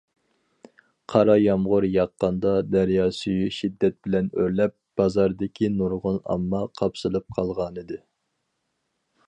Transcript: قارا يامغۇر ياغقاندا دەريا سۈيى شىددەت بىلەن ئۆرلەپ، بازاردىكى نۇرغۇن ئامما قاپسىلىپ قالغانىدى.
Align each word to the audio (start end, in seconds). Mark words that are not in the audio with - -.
قارا 1.11 1.33
يامغۇر 1.39 1.85
ياغقاندا 1.95 2.53
دەريا 2.75 3.03
سۈيى 3.17 3.51
شىددەت 3.57 3.97
بىلەن 4.07 4.31
ئۆرلەپ، 4.43 4.75
بازاردىكى 5.03 5.69
نۇرغۇن 5.77 6.17
ئامما 6.31 6.63
قاپسىلىپ 6.81 7.37
قالغانىدى. 7.39 8.01